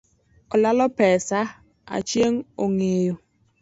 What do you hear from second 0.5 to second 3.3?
Olalo pesa Achieng ongeyo